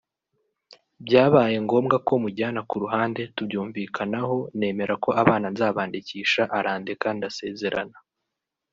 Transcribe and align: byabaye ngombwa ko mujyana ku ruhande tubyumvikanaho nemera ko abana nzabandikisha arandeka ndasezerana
byabaye 1.05 1.55
ngombwa 1.65 1.95
ko 2.07 2.13
mujyana 2.23 2.61
ku 2.69 2.75
ruhande 2.83 3.21
tubyumvikanaho 3.35 4.37
nemera 4.59 4.95
ko 5.03 5.09
abana 5.21 5.47
nzabandikisha 5.53 6.43
arandeka 6.57 7.07
ndasezerana 7.17 7.97